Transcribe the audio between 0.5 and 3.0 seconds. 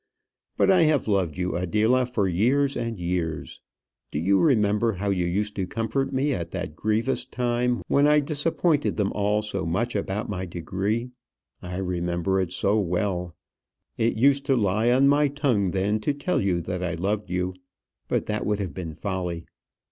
But I have loved you, Adela, for years and